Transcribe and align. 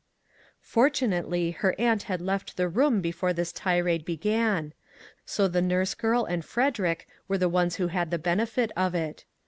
Fortunately 0.63 1.51
her 1.51 1.75
aunt 1.77 2.01
had 2.09 2.21
left 2.23 2.57
the 2.57 2.67
room 2.67 3.01
be 3.01 3.11
fore 3.11 3.33
this 3.33 3.51
tirade 3.51 4.03
began; 4.03 4.73
so 5.27 5.47
the 5.47 5.61
nurse 5.61 5.93
girl 5.93 6.25
and 6.25 6.43
Frederick 6.43 7.07
were 7.27 7.37
the 7.37 7.47
ones 7.47 7.75
who 7.75 7.89
had 7.89 8.09
the 8.09 8.17
benefit 8.17 8.71
of 8.75 8.95
it. 8.95 9.25